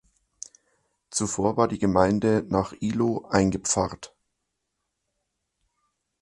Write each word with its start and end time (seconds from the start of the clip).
Zuvor 1.11 1.57
war 1.57 1.67
die 1.67 1.77
Gemeinde 1.77 2.43
nach 2.47 2.73
Ihlow 2.79 3.27
eingepfarrt. 3.29 4.15